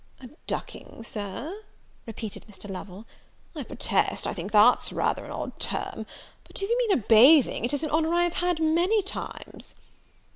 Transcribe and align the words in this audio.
"A 0.19 0.29
ducking, 0.47 1.03
Sir!" 1.03 1.61
repeated 2.07 2.47
Mr. 2.49 2.67
Lovel: 2.67 3.05
"I 3.55 3.61
protest 3.61 4.25
I 4.25 4.33
think 4.33 4.51
that's 4.51 4.91
rather 4.91 5.25
an 5.25 5.31
odd 5.31 5.59
term! 5.59 6.07
but 6.43 6.59
if 6.59 6.67
you 6.67 6.75
mean 6.79 6.93
a 6.97 6.97
bathing, 7.03 7.63
it 7.65 7.71
is 7.71 7.83
an 7.83 7.91
honour 7.91 8.11
I 8.11 8.23
have 8.23 8.33
had 8.41 8.59
many 8.59 9.03
times." 9.03 9.75